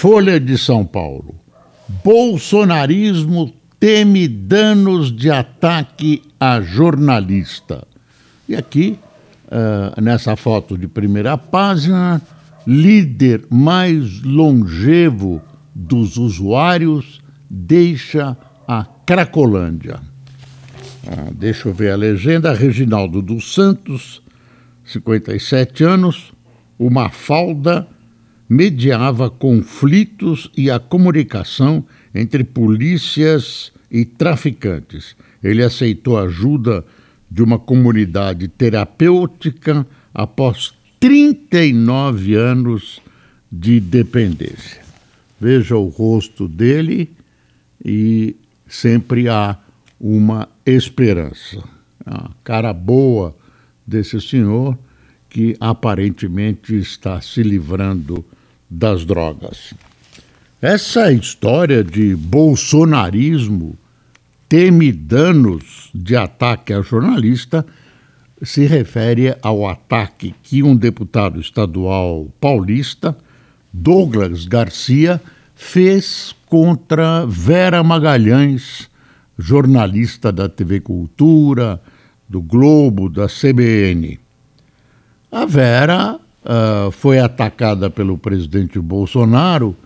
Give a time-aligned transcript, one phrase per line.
[0.00, 1.34] Folha de São Paulo.
[2.02, 7.86] Bolsonarismo teme danos de ataque a jornalista.
[8.48, 8.98] E aqui,
[9.44, 12.22] uh, nessa foto de primeira página,
[12.66, 15.42] líder mais longevo
[15.74, 17.20] dos usuários
[17.50, 18.34] deixa
[18.66, 20.00] a Cracolândia.
[21.06, 22.54] Ah, deixa eu ver a legenda.
[22.54, 24.22] Reginaldo dos Santos,
[24.82, 26.32] 57 anos,
[26.78, 27.86] uma falda
[28.50, 35.14] mediava conflitos e a comunicação entre polícias e traficantes.
[35.40, 36.84] Ele aceitou a ajuda
[37.30, 43.00] de uma comunidade terapêutica após 39 anos
[43.52, 44.82] de dependência.
[45.40, 47.08] Veja o rosto dele
[47.84, 48.34] e
[48.66, 49.56] sempre há
[50.00, 51.62] uma esperança.
[52.04, 53.36] A cara boa
[53.86, 54.76] desse senhor
[55.28, 58.24] que aparentemente está se livrando
[58.70, 59.74] das drogas.
[60.62, 63.76] Essa história de bolsonarismo
[64.48, 67.64] teme danos de ataque a jornalista
[68.42, 73.16] se refere ao ataque que um deputado estadual paulista,
[73.72, 75.20] Douglas Garcia,
[75.54, 78.88] fez contra Vera Magalhães,
[79.38, 81.80] jornalista da TV Cultura,
[82.28, 84.18] do Globo, da CBN.
[85.30, 89.76] A Vera uh, foi atacada pelo presidente Bolsonaro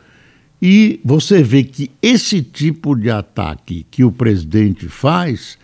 [0.60, 5.58] e você vê que esse tipo de ataque que o presidente faz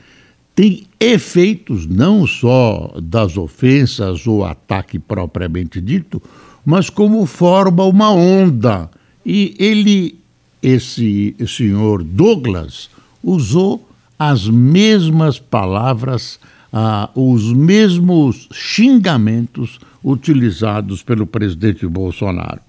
[0.55, 6.21] tem efeitos não só das ofensas ou ataque propriamente dito,
[6.67, 8.91] mas como forma uma onda.
[9.25, 10.19] E ele,
[10.63, 12.91] esse senhor Douglas,
[13.23, 16.39] usou as mesmas palavras,
[16.73, 22.61] ah, os mesmos xingamentos utilizados pelo presidente Bolsonaro.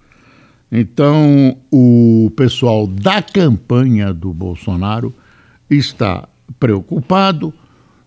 [0.71, 5.13] Então, o pessoal da campanha do Bolsonaro
[5.69, 6.27] está
[6.59, 7.53] preocupado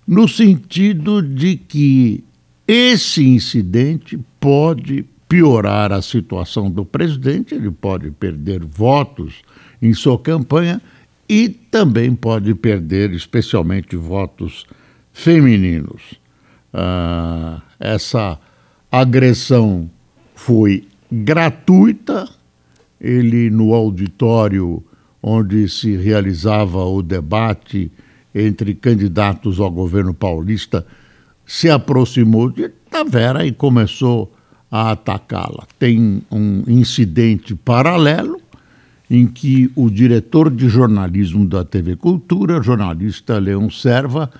[0.06, 2.24] no sentido de que
[2.66, 9.34] esse incidente pode piorar a situação do presidente, ele pode perder votos
[9.80, 10.80] em sua campanha
[11.28, 14.66] e também pode perder, especialmente, votos
[15.14, 16.20] femininos.
[16.72, 18.38] Ah, essa
[18.90, 19.88] agressão
[20.34, 22.28] foi gratuita,
[23.00, 24.82] ele, no auditório
[25.22, 27.90] onde se realizava o debate
[28.34, 30.84] entre candidatos ao governo paulista,
[31.46, 34.34] se aproximou de Tavera e começou
[34.70, 35.66] a atacá-la.
[35.78, 38.40] Tem um incidente paralelo
[39.08, 44.30] em que o diretor de jornalismo da TV Cultura, jornalista Leão Serva,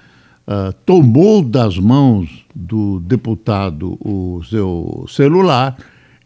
[0.46, 5.76] uh, tomou das mãos do deputado o seu celular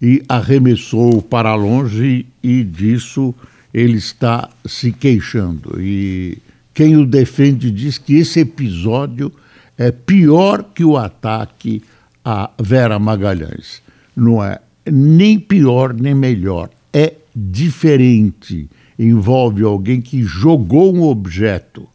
[0.00, 3.34] e arremessou para longe e disso
[3.72, 5.80] ele está se queixando.
[5.80, 6.38] E
[6.72, 9.32] quem o defende diz que esse episódio
[9.76, 11.82] é pior que o ataque
[12.24, 13.82] a Vera Magalhães.
[14.14, 18.68] Não é nem pior nem melhor, é diferente.
[18.98, 21.86] Envolve alguém que jogou um objeto.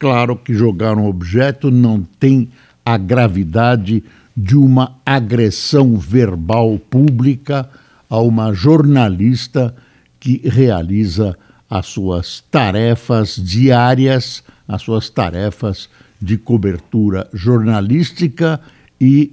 [0.00, 2.48] Claro que jogar um objeto não tem
[2.82, 4.02] a gravidade
[4.34, 7.68] de uma agressão verbal pública
[8.08, 9.76] a uma jornalista
[10.18, 11.36] que realiza
[11.68, 15.90] as suas tarefas diárias, as suas tarefas
[16.20, 18.58] de cobertura jornalística
[18.98, 19.32] e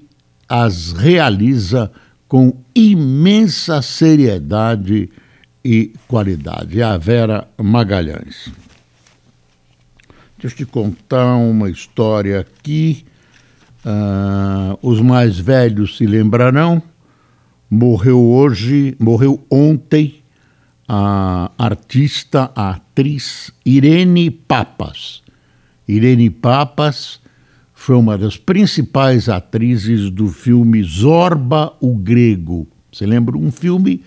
[0.49, 1.89] as realiza
[2.27, 5.09] com imensa seriedade
[5.63, 6.81] e qualidade.
[6.81, 8.66] É a Vera Magalhães.
[10.39, 13.03] Deixa eu te contar uma história aqui.
[13.83, 16.79] Uh, os mais velhos se lembrarão.
[17.67, 20.21] Morreu hoje, morreu ontem
[20.87, 25.23] a artista, a atriz Irene Papas.
[25.87, 27.19] Irene Papas
[27.73, 32.67] foi uma das principais atrizes do filme Zorba o Grego.
[32.91, 33.35] Você lembra?
[33.35, 34.03] Um filme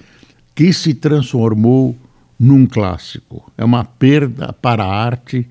[0.54, 1.96] que se transformou
[2.38, 3.50] num clássico.
[3.58, 5.48] É uma perda para a arte.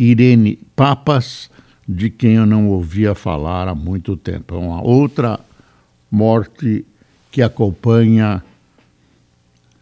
[0.00, 1.50] Irene Papas,
[1.86, 4.54] de quem eu não ouvia falar há muito tempo.
[4.54, 5.38] É uma outra
[6.10, 6.86] morte
[7.30, 8.42] que acompanha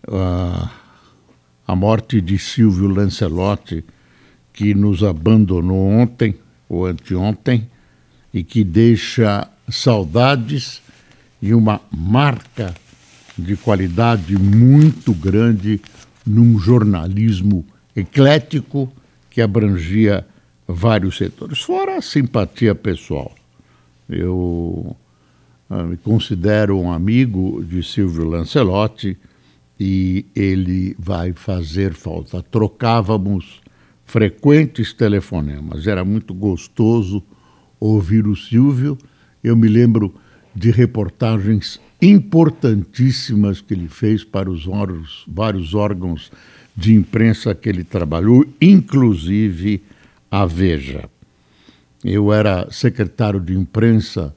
[0.08, 0.68] uh,
[1.66, 3.84] a morte de Silvio Lancelotti,
[4.52, 6.34] que nos abandonou ontem
[6.68, 7.70] ou anteontem
[8.34, 10.82] e que deixa saudades
[11.40, 12.74] e uma marca
[13.38, 15.80] de qualidade muito grande
[16.26, 18.92] num jornalismo eclético
[19.38, 20.26] que abrangia
[20.66, 23.32] vários setores, fora a simpatia pessoal.
[24.10, 24.96] Eu
[25.70, 29.16] ah, me considero um amigo de Silvio Lancelotti
[29.78, 32.42] e ele vai fazer falta.
[32.42, 33.60] Trocávamos
[34.04, 37.22] frequentes telefonemas, era muito gostoso
[37.78, 38.98] ouvir o Silvio.
[39.44, 40.12] Eu me lembro
[40.58, 46.32] de reportagens importantíssimas que ele fez para os órgãos, vários órgãos
[46.76, 49.82] de imprensa que ele trabalhou, inclusive
[50.30, 51.08] a Veja.
[52.04, 54.32] Eu era secretário de imprensa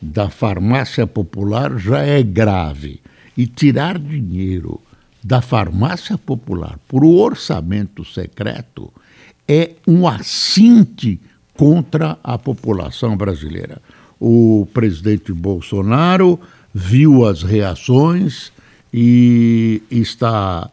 [0.00, 3.00] da farmácia popular já é grave.
[3.36, 4.80] E tirar dinheiro
[5.22, 8.92] da farmácia popular por orçamento secreto
[9.46, 11.20] é um assinte
[11.56, 13.80] contra a população brasileira.
[14.20, 16.38] O presidente Bolsonaro
[16.74, 18.52] viu as reações
[18.92, 20.70] e está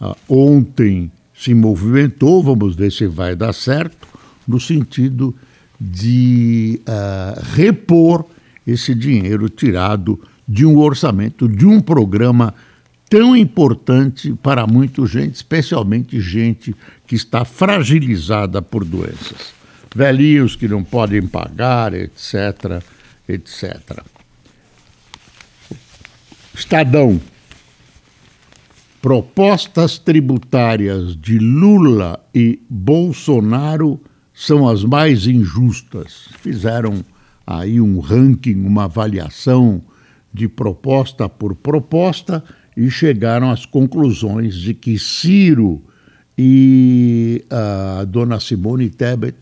[0.00, 4.08] uh, ontem se movimentou, vamos ver se vai dar certo,
[4.46, 5.34] no sentido
[5.80, 8.24] de uh, repor
[8.66, 12.54] esse dinheiro tirado de um orçamento, de um programa
[13.08, 16.74] tão importante para muita gente, especialmente gente
[17.06, 19.54] que está fragilizada por doenças.
[19.94, 22.82] Velhinhos que não podem pagar, etc.,
[23.28, 24.02] etc.
[26.54, 27.20] Estadão.
[29.00, 34.00] Propostas tributárias de Lula e Bolsonaro
[34.34, 36.28] são as mais injustas.
[36.40, 37.04] Fizeram
[37.46, 39.80] aí um ranking, uma avaliação
[40.34, 42.42] de proposta por proposta
[42.76, 45.80] e chegaram às conclusões de que Ciro
[46.36, 49.36] e a dona Simone Tebet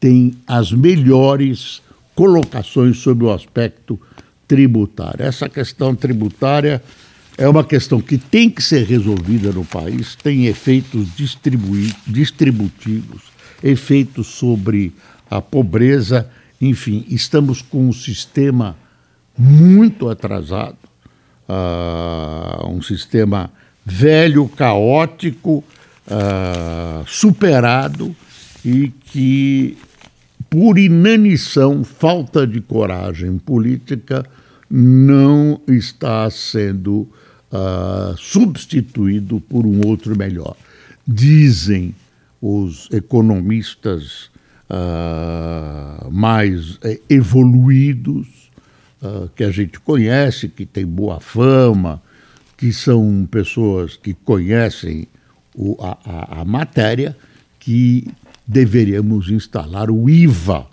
[0.00, 1.80] têm as melhores
[2.14, 4.00] colocações sobre o aspecto
[4.48, 5.24] tributária.
[5.24, 6.82] Essa questão tributária
[7.38, 11.08] é uma questão que tem que ser resolvida no país, tem efeitos
[12.06, 13.22] distributivos,
[13.62, 14.94] efeitos sobre
[15.30, 16.28] a pobreza,
[16.60, 18.76] enfim, estamos com um sistema
[19.36, 20.78] muito atrasado,
[21.48, 23.50] uh, um sistema
[23.84, 25.62] velho, caótico,
[26.06, 28.16] uh, superado
[28.64, 29.76] e que
[30.48, 34.24] por inanição, falta de coragem política,
[34.70, 37.08] não está sendo
[37.52, 40.56] uh, substituído por um outro melhor.
[41.06, 41.94] Dizem
[42.40, 44.30] os economistas
[44.70, 48.46] uh, mais uh, evoluídos,
[49.02, 52.02] ah, que a gente conhece, que tem boa fama,
[52.56, 55.06] que são pessoas que conhecem
[55.54, 57.16] o, a, a, a matéria,
[57.60, 58.08] que
[58.46, 60.66] deveríamos instalar o IVA,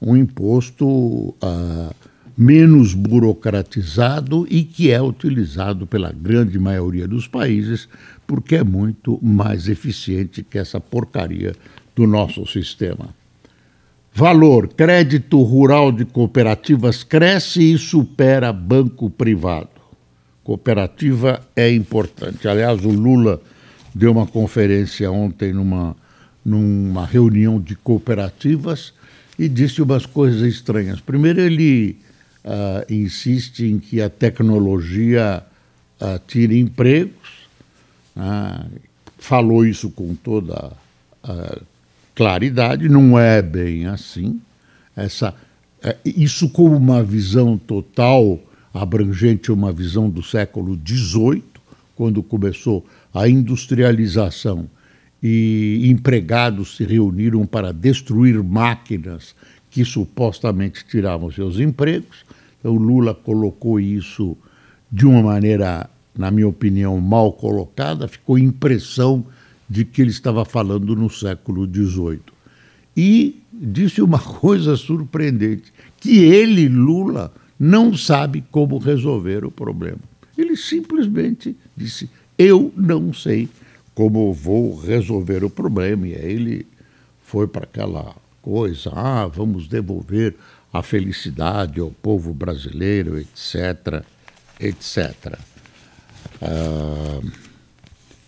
[0.00, 1.94] um imposto uh,
[2.36, 7.88] menos burocratizado e que é utilizado pela grande maioria dos países
[8.26, 11.54] porque é muito mais eficiente que essa porcaria
[11.94, 13.08] do nosso sistema.
[14.14, 19.68] Valor: crédito rural de cooperativas cresce e supera banco privado.
[20.44, 22.48] Cooperativa é importante.
[22.48, 23.40] Aliás, o Lula
[23.94, 25.96] deu uma conferência ontem numa,
[26.44, 28.92] numa reunião de cooperativas
[29.38, 31.00] e disse umas coisas estranhas.
[31.00, 31.96] Primeiro, ele
[32.44, 35.42] uh, insiste em que a tecnologia
[36.00, 37.48] uh, tire empregos,
[38.16, 38.70] uh,
[39.18, 40.72] falou isso com toda
[42.16, 44.40] claridade, não é bem assim.
[44.96, 45.32] Essa,
[45.80, 48.40] é, isso como uma visão total,
[48.74, 51.44] abrangente, uma visão do século XVIII,
[51.94, 52.84] quando começou
[53.14, 54.68] a industrialização
[55.22, 59.36] e empregados se reuniram para destruir máquinas
[59.72, 62.24] que supostamente tiravam seus empregos.
[62.60, 64.36] Então, Lula colocou isso
[64.90, 69.24] de uma maneira, na minha opinião, mal colocada, ficou impressão
[69.68, 72.20] de que ele estava falando no século XVIII.
[72.94, 80.00] E disse uma coisa surpreendente: que ele, Lula, não sabe como resolver o problema.
[80.36, 83.48] Ele simplesmente disse: Eu não sei
[83.94, 86.06] como vou resolver o problema.
[86.06, 86.66] E aí ele
[87.24, 90.34] foi para aquela coisa: ah, vamos devolver
[90.72, 94.02] a felicidade ao povo brasileiro, etc.,
[94.60, 95.38] etc.
[96.42, 97.20] Ah,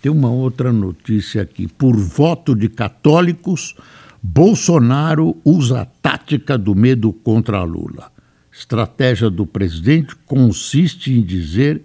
[0.00, 1.66] tem uma outra notícia aqui.
[1.66, 3.74] Por voto de católicos,
[4.22, 8.12] Bolsonaro usa a tática do medo contra Lula.
[8.52, 11.82] Estratégia do presidente consiste em dizer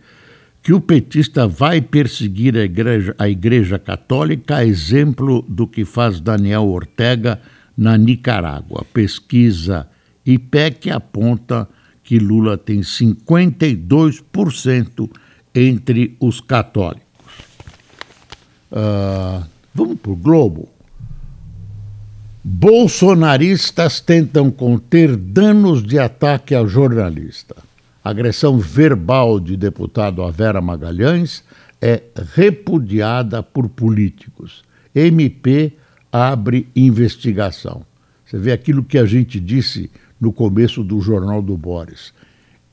[0.62, 6.19] que o petista vai perseguir a igreja, a igreja católica, a exemplo do que faz
[6.19, 7.41] Daniel Ortega
[7.79, 8.86] na Nicarágua.
[8.93, 9.88] Pesquisa
[10.25, 11.65] IPEC aponta
[12.03, 15.09] que Lula tem 52%
[15.55, 17.07] entre os católicos.
[18.69, 20.67] Uh, vamos para o Globo.
[22.43, 27.55] Bolsonaristas tentam conter danos de ataque a jornalista.
[28.03, 31.45] agressão verbal de deputado Avera Magalhães
[31.81, 32.03] é
[32.36, 34.65] repudiada por políticos.
[34.93, 35.77] MP
[36.12, 37.84] abre investigação.
[38.25, 39.89] Você vê aquilo que a gente disse
[40.20, 42.13] no começo do Jornal do Boris.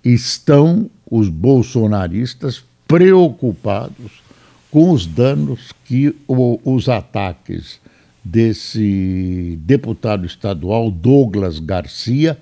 [0.04, 4.22] Estão os bolsonaristas preocupados
[4.70, 7.80] com os danos que o, os ataques
[8.22, 12.36] desse deputado estadual Douglas Garcia,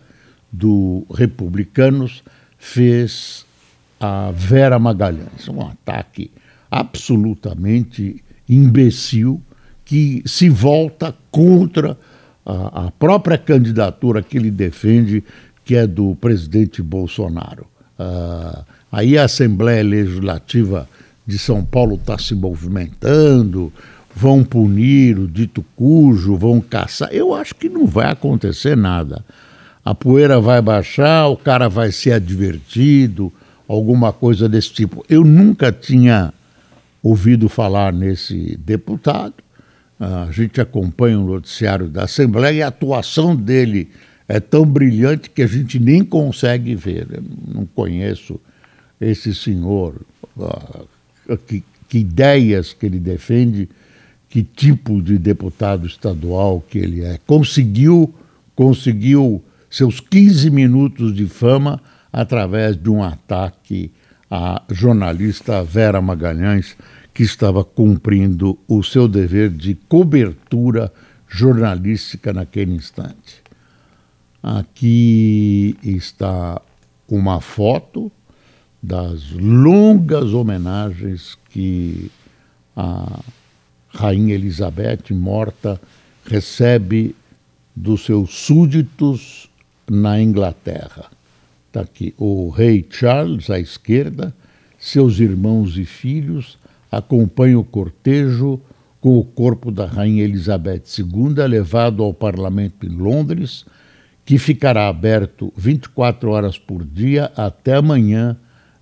[0.51, 2.23] do Republicanos,
[2.59, 3.45] fez
[4.01, 5.49] a Vera Magalhães.
[5.49, 6.31] Um ataque
[6.71, 9.41] absolutamente imbecil
[9.85, 11.97] que se volta contra
[12.45, 15.23] a, a, própria candidatura que ele defende,
[15.65, 17.67] que é do presidente Bolsonaro.
[17.99, 20.89] Uh, aí a Assembleia Legislativa
[21.27, 23.73] de São Paulo está se movimentando,
[24.15, 27.09] vão punir o dito cujo, vão caçar.
[27.13, 29.25] Eu acho que não vai acontecer nada.
[29.85, 33.33] A poeira vai baixar, o cara vai ser advertido,
[33.69, 35.05] alguma coisa desse tipo.
[35.09, 36.33] Eu nunca tinha
[37.03, 39.44] ouvido falar nesse deputado.
[40.05, 43.91] A gente acompanha o noticiário da Assembleia e a atuação dele
[44.29, 47.07] é tão brilhante que a gente nem consegue ver.
[47.11, 47.23] Eu
[47.55, 48.41] não conheço
[49.01, 50.01] esse senhor
[51.47, 53.69] que, que ideias que ele defende,
[54.29, 57.19] que tipo de deputado estadual que ele é.
[57.27, 58.15] Conseguiu,
[58.55, 61.81] conseguiu seus 15 minutos de fama
[62.13, 63.91] através de um ataque
[64.31, 66.77] à jornalista Vera Magalhães,
[67.15, 70.93] que estava cumprindo o seu dever de cobertura
[71.29, 73.41] jornalística naquele instante.
[74.43, 76.61] Aqui está
[77.09, 78.11] uma foto
[78.83, 82.11] das longas homenagens que
[82.77, 83.21] a
[83.89, 85.81] Rainha Elizabeth, morta,
[86.27, 87.15] recebe
[87.75, 89.49] dos seus súditos
[89.89, 91.11] na Inglaterra.
[91.69, 94.35] Está aqui o rei Charles à esquerda,
[94.79, 96.59] seus irmãos e filhos
[96.97, 98.61] acompanham o cortejo
[99.01, 103.65] com o corpo da Rainha Elizabeth II levado ao parlamento em Londres,
[104.25, 108.37] que ficará aberto 24 horas por dia até amanhã,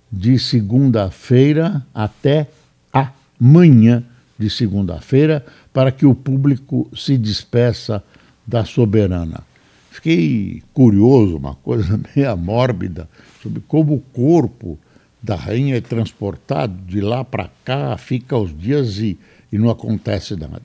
[0.09, 2.47] de segunda-feira até
[2.93, 4.03] amanhã
[4.37, 8.03] de segunda-feira, para que o público se despeça
[8.45, 9.41] da soberana.
[9.89, 13.09] Fiquei curioso, uma coisa meio mórbida,
[13.41, 14.79] sobre como o corpo
[15.23, 19.17] da rainha é transportado de lá para cá, fica os dias e,
[19.49, 20.61] e não acontece nada.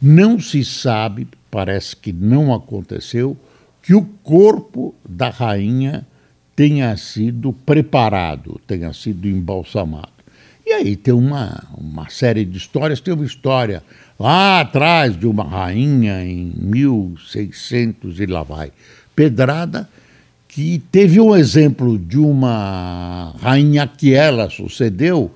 [0.00, 3.34] Não se sabe, parece que não aconteceu,
[3.82, 6.06] que o corpo da rainha
[6.54, 10.12] tenha sido preparado, tenha sido embalsamado.
[10.66, 13.00] E aí tem uma, uma série de histórias.
[13.00, 13.82] Tem uma história
[14.18, 18.72] lá atrás de uma rainha em 1600 e lá vai,
[19.14, 19.88] Pedrada,
[20.54, 25.28] que teve um exemplo de uma rainha que ela sucedeu,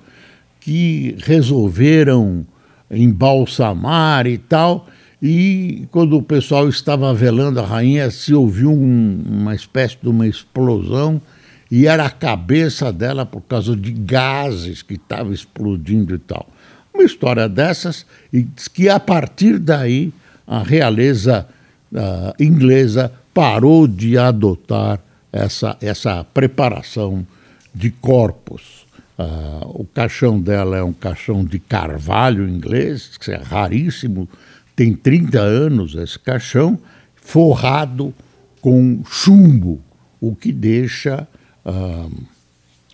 [0.61, 2.45] que resolveram
[2.89, 4.87] embalsamar e tal,
[5.21, 10.25] e quando o pessoal estava velando a rainha, se ouviu um, uma espécie de uma
[10.25, 11.21] explosão
[11.69, 16.47] e era a cabeça dela por causa de gases que estavam explodindo e tal.
[16.93, 20.13] Uma história dessas, e diz que a partir daí
[20.47, 21.45] a realeza
[21.91, 27.25] uh, inglesa parou de adotar essa, essa preparação
[27.73, 28.85] de corpos.
[29.17, 34.29] Uh, o caixão dela é um caixão de carvalho inglês, que é raríssimo,
[34.75, 36.79] tem 30 anos esse caixão,
[37.15, 38.13] forrado
[38.61, 39.81] com chumbo,
[40.21, 41.27] o que deixa
[41.65, 42.27] uh,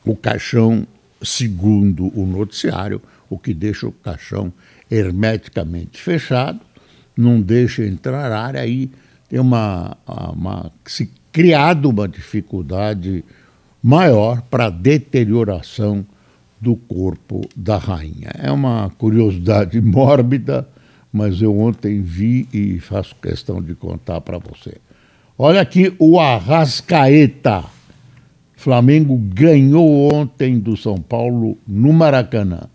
[0.03, 0.87] o caixão,
[1.21, 4.51] segundo o noticiário, o que deixa o caixão
[4.89, 6.59] hermeticamente fechado,
[7.15, 8.89] não deixa entrar ar, aí
[9.29, 13.21] tem uma, uma se criado uma dificuldade
[13.83, 16.05] maior para a deterioração
[16.61, 18.31] do corpo da rainha.
[18.41, 20.65] É uma curiosidade mórbida,
[21.11, 24.77] mas eu ontem vi e faço questão de contar para você.
[25.37, 27.65] Olha aqui o Arrascaeta.
[28.55, 32.69] Flamengo ganhou ontem do São Paulo no Maracanã.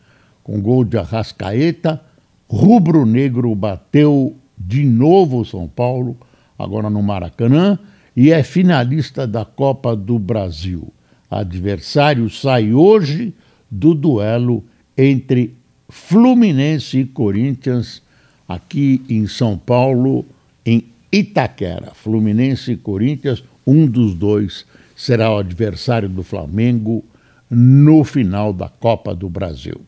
[0.44, 1.98] Com gol de Arrascaeta,
[2.46, 6.14] rubro-negro bateu de novo o São Paulo,
[6.58, 7.78] agora no Maracanã,
[8.20, 10.92] e é finalista da Copa do Brasil.
[11.30, 13.32] Adversário sai hoje
[13.70, 14.62] do duelo
[14.94, 15.54] entre
[15.88, 18.02] Fluminense e Corinthians,
[18.46, 20.26] aqui em São Paulo,
[20.66, 21.92] em Itaquera.
[21.94, 27.02] Fluminense e Corinthians, um dos dois será o adversário do Flamengo
[27.48, 29.80] no final da Copa do Brasil.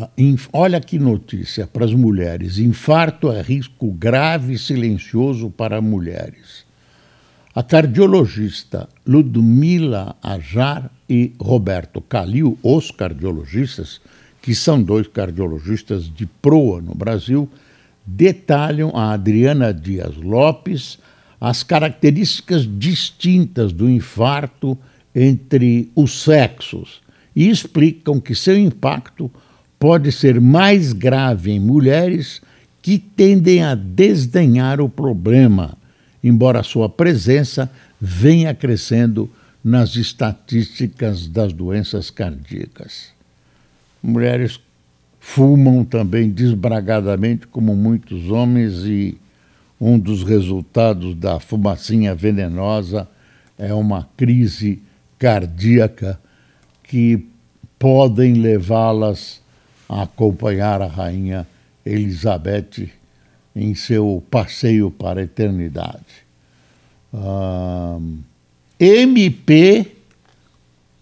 [0.00, 0.08] Ah,
[0.52, 6.64] olha que notícia para as mulheres: infarto é risco grave e silencioso para mulheres.
[7.52, 14.00] A cardiologista Ludmila Ajar e Roberto Calil, os cardiologistas,
[14.40, 17.48] que são dois cardiologistas de proa no Brasil,
[18.06, 21.00] detalham a Adriana Dias Lopes
[21.40, 24.78] as características distintas do infarto
[25.14, 27.00] entre os sexos
[27.34, 29.30] e explicam que seu impacto
[29.78, 32.40] pode ser mais grave em mulheres
[32.82, 35.76] que tendem a desdenhar o problema,
[36.22, 39.30] embora sua presença venha crescendo
[39.62, 43.12] nas estatísticas das doenças cardíacas.
[44.02, 44.60] Mulheres
[45.20, 49.18] fumam também desbragadamente, como muitos homens, e
[49.80, 53.08] um dos resultados da fumacinha venenosa
[53.58, 54.80] é uma crise
[55.18, 56.18] cardíaca
[56.82, 57.26] que
[57.78, 59.40] podem levá-las
[59.88, 61.46] acompanhar a rainha
[61.84, 62.90] Elizabeth
[63.56, 66.26] em seu passeio para a eternidade.
[68.78, 69.86] MP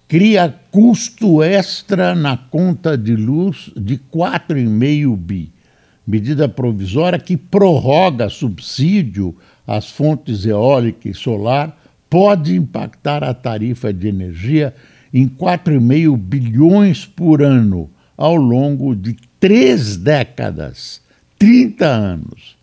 [0.09, 5.53] cria custo extra na conta de luz de 4,5 bi.
[6.07, 9.35] Medida provisória que prorroga subsídio
[9.67, 11.77] às fontes eólica e solar
[12.09, 14.73] pode impactar a tarifa de energia
[15.13, 21.01] em 4,5 bilhões por ano ao longo de três décadas,
[21.39, 22.57] 30 anos.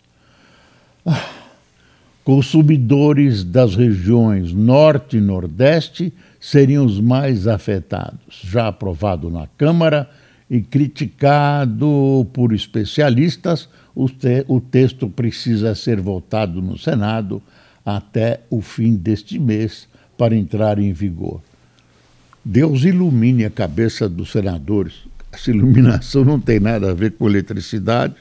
[1.06, 1.30] Ah,
[2.24, 8.40] consumidores das regiões Norte e Nordeste seriam os mais afetados.
[8.42, 10.10] Já aprovado na Câmara
[10.50, 17.42] e criticado por especialistas, o, te o texto precisa ser votado no Senado
[17.84, 19.86] até o fim deste mês
[20.16, 21.40] para entrar em vigor.
[22.44, 25.04] Deus ilumine a cabeça dos senadores
[25.34, 28.14] essa iluminação não tem nada a ver com eletricidade,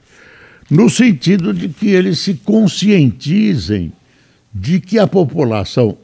[0.70, 3.94] no sentido de que eles se conscientizem
[4.54, 5.98] de que a população,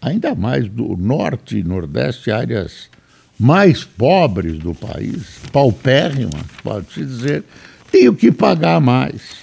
[0.00, 2.90] ainda mais do norte e nordeste, áreas
[3.38, 7.44] mais pobres do país, paupérrimas, pode-se dizer,
[7.90, 9.42] tem que pagar mais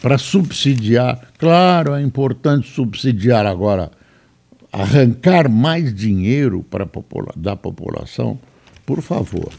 [0.00, 1.28] para subsidiar.
[1.38, 3.90] Claro, é importante subsidiar agora,
[4.72, 8.38] arrancar mais dinheiro para popula da população,
[8.84, 9.52] por favor.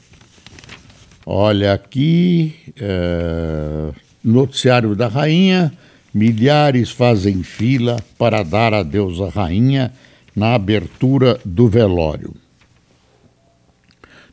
[1.26, 3.92] Olha aqui, é,
[4.24, 5.72] noticiário da rainha,
[6.14, 9.94] milhares fazem fila para dar adeus à rainha
[10.36, 12.34] na abertura do velório.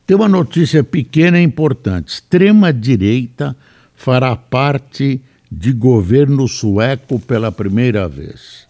[0.05, 2.09] Tem uma notícia pequena e importante.
[2.09, 3.57] Extrema-direita
[3.95, 8.67] fará parte de governo sueco pela primeira vez.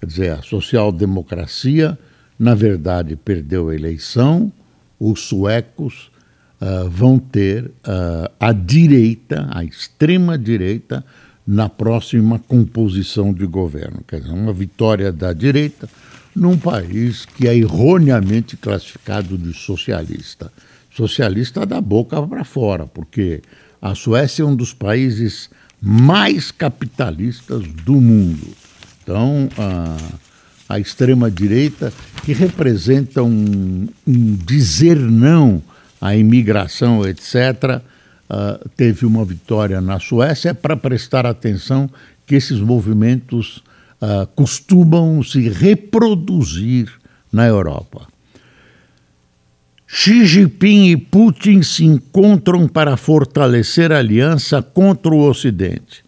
[0.00, 1.98] Quer dizer, a social-democracia,
[2.38, 4.50] na verdade, perdeu a eleição,
[4.98, 6.10] os suecos
[6.60, 11.04] uh, vão ter uh, a direita, a extrema-direita,
[11.46, 14.04] na próxima composição de governo.
[14.06, 15.88] Quer dizer, uma vitória da direita
[16.34, 20.52] num país que é erroneamente classificado de socialista.
[20.94, 23.42] Socialista da boca para fora, porque
[23.80, 28.48] a Suécia é um dos países mais capitalistas do mundo.
[29.02, 29.96] Então, a,
[30.74, 31.92] a extrema-direita,
[32.24, 35.62] que representa um, um, dizer não
[36.00, 37.80] à imigração, etc.,
[38.30, 41.90] uh, teve uma vitória na Suécia para prestar atenção
[42.26, 43.62] que esses movimentos
[44.00, 46.90] uh, costumam se reproduzir
[47.32, 48.06] na Europa.
[49.92, 56.04] Xi Jinping e Putin se encontram para fortalecer a aliança contra o Ocidente.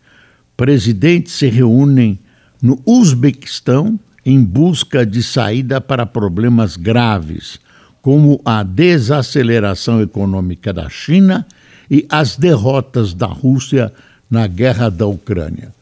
[0.56, 2.16] Presidentes se reúnem
[2.62, 7.58] no Uzbequistão em busca de saída para problemas graves,
[8.02, 11.46] como a desaceleração econômica da China
[11.88, 13.92] e as derrotas da Rússia
[14.28, 15.72] na guerra da Ucrânia.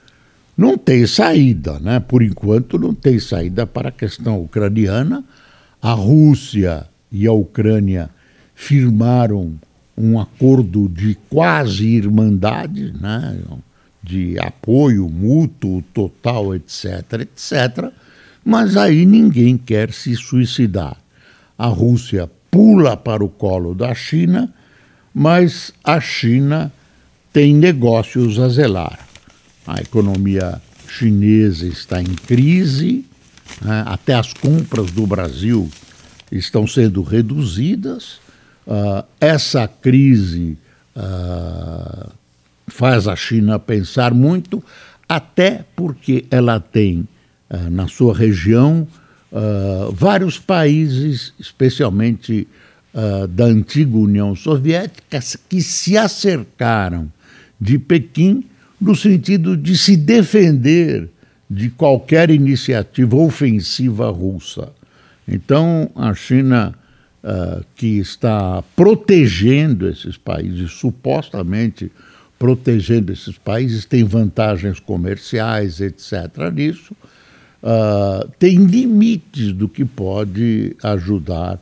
[0.57, 1.99] Não tem saída, né?
[1.99, 5.25] Por enquanto não tem saída para a questão ucraniana.
[5.81, 8.11] A Rússia e a Ucrânia
[8.55, 9.55] firmaram
[9.97, 13.39] um acordo de quase irmandade, né?
[14.03, 17.91] de apoio mútuo, total, etc., etc.,
[18.45, 21.00] mas aí ninguém quer se suicidar.
[21.61, 24.51] A Rússia pula para o colo da China,
[25.13, 26.73] mas a China
[27.35, 28.99] tem negócios a zelar.
[29.67, 33.05] A economia chinesa está em crise,
[33.61, 33.85] né?
[33.87, 35.69] até as compras do Brasil
[36.33, 38.21] estão sendo reduzidas.
[38.67, 40.57] Uh, essa crise
[40.97, 42.11] uh,
[42.69, 44.65] faz a China pensar muito,
[45.07, 47.07] até porque ela tem
[47.51, 48.89] uh, na sua região
[49.93, 52.49] vários países, especialmente
[53.29, 57.11] da antiga União Soviética, que se acercaram
[57.61, 58.45] de Pequim
[58.81, 61.09] no sentido de se defender
[61.49, 64.73] de qualquer iniciativa ofensiva russa.
[65.27, 66.75] Então, a China,
[67.23, 71.91] uh, que está protegendo esses países, supostamente
[72.39, 76.51] protegendo esses países, tem vantagens comerciais, etc.
[76.55, 76.97] nisso,
[77.63, 81.59] uh, tem limites do que pode ajudar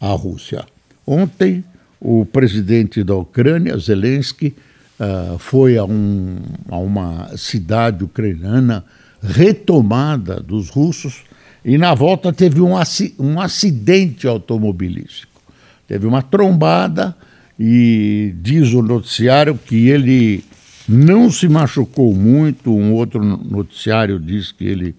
[0.00, 0.64] a Rússia.
[1.06, 1.64] Ontem,
[2.00, 4.54] o presidente da Ucrânia, Zelensky,
[5.00, 6.36] uh, foi a, um,
[6.68, 8.84] a uma cidade ucraniana
[9.22, 11.24] retomada dos russos
[11.64, 12.74] e na volta teve um,
[13.18, 15.42] um acidente automobilístico.
[15.86, 17.16] Teve uma trombada
[17.58, 20.44] e diz o noticiário que ele
[20.88, 24.94] não se machucou muito, um outro noticiário diz que ele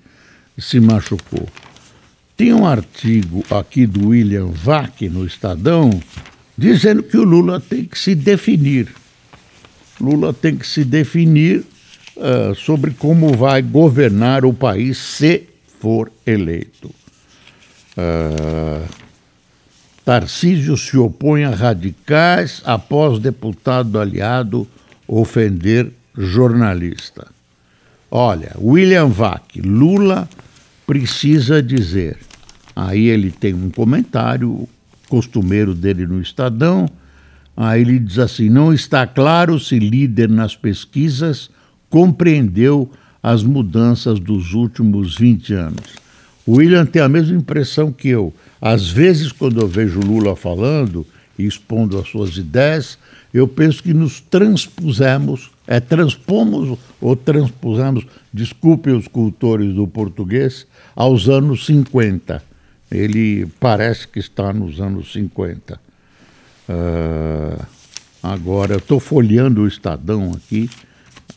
[0.59, 1.47] se machucou.
[2.35, 5.89] Tem um artigo aqui do William Vac no Estadão
[6.57, 8.87] dizendo que o Lula tem que se definir.
[9.99, 11.65] Lula tem que se definir
[12.15, 15.43] uh, sobre como vai governar o país se
[15.79, 16.93] for eleito.
[17.97, 18.87] Uh,
[20.03, 24.67] Tarcísio se opõe a radicais após deputado aliado
[25.07, 27.27] ofender jornalista.
[28.09, 30.27] Olha, William Vac, Lula
[30.89, 32.17] precisa dizer.
[32.75, 34.67] Aí ele tem um comentário
[35.07, 36.89] costumeiro dele no Estadão.
[37.55, 41.51] Aí ele diz assim: não está claro se líder nas pesquisas
[41.91, 45.95] compreendeu as mudanças dos últimos 20 anos.
[46.43, 48.33] O William tem a mesma impressão que eu.
[48.59, 51.05] Às vezes, quando eu vejo Lula falando
[51.37, 52.97] e expondo as suas ideias,
[53.31, 61.29] eu penso que nos transpusemos, é, transpomos ou transpusemos, desculpem os cultores do português, aos
[61.29, 62.43] anos 50.
[62.91, 65.79] Ele parece que está nos anos 50.
[66.67, 67.61] Uh,
[68.21, 70.69] ah, agora, estou folheando o Estadão aqui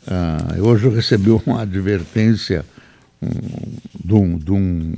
[0.07, 2.65] ah, hoje eu recebi uma advertência
[4.05, 4.95] de um, de um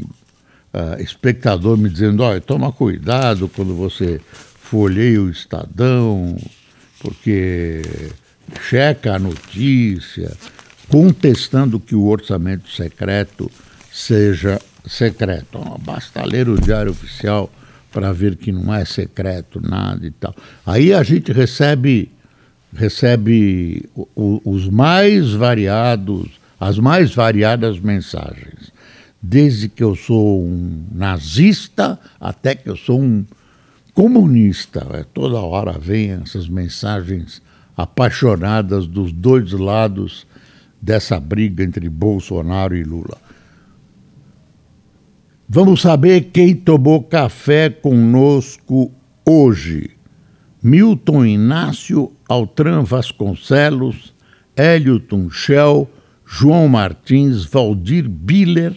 [0.72, 4.20] uh, espectador me dizendo: olha, toma cuidado quando você
[4.58, 6.36] folheia o Estadão,
[7.00, 7.82] porque
[8.60, 10.32] checa a notícia,
[10.88, 13.50] contestando que o orçamento secreto
[13.92, 15.58] seja secreto.
[15.80, 17.50] Basta ler o Diário Oficial
[17.90, 20.34] para ver que não é secreto nada e tal.
[20.66, 22.10] Aí a gente recebe
[22.76, 26.28] recebe os mais variados,
[26.58, 28.72] as mais variadas mensagens.
[29.22, 33.24] Desde que eu sou um nazista até que eu sou um
[33.94, 34.86] comunista.
[34.92, 37.40] É, toda hora vem essas mensagens
[37.76, 40.26] apaixonadas dos dois lados
[40.80, 43.18] dessa briga entre Bolsonaro e Lula.
[45.48, 48.90] Vamos saber quem tomou café conosco
[49.26, 49.90] hoje.
[50.62, 54.14] Milton Inácio, Altran Vasconcelos,
[54.56, 55.88] Hélio Tunchel,
[56.26, 58.74] João Martins, Valdir Biller,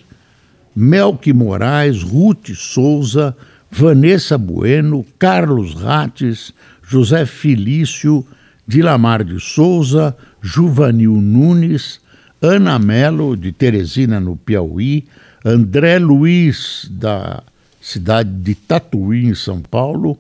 [0.76, 3.36] Melque Moraes, Ruth Souza,
[3.72, 8.26] Vanessa Bueno, Carlos Rates, José Felício,
[8.68, 12.02] Dilamar de Souza, Juvanil Nunes,
[12.42, 15.08] Ana Melo, de Teresina, no Piauí,
[15.44, 17.42] André Luiz, da
[17.82, 20.20] cidade de Tatuí, em São Paulo,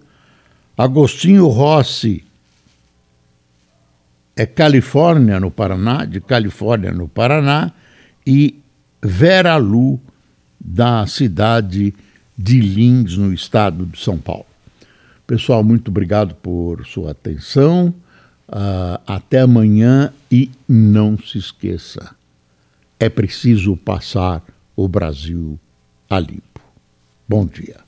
[0.77, 2.23] Agostinho Rossi,
[4.35, 7.71] é Califórnia, no Paraná, de Califórnia, no Paraná,
[8.25, 8.59] e
[9.01, 9.99] Vera Lu,
[10.59, 11.93] da cidade
[12.37, 14.45] de Lins, no estado de São Paulo.
[15.25, 17.93] Pessoal, muito obrigado por sua atenção.
[18.47, 22.15] Uh, até amanhã e não se esqueça:
[22.99, 24.43] é preciso passar
[24.75, 25.59] o Brasil
[26.09, 26.61] a limpo.
[27.27, 27.86] Bom dia.